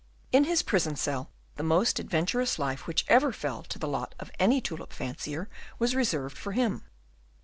[0.31, 4.31] In his prison cell the most adventurous life which ever fell to the lot of
[4.39, 6.85] any tulip fancier was reserved for him.